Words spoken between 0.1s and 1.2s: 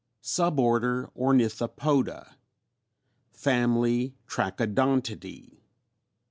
_Sub Order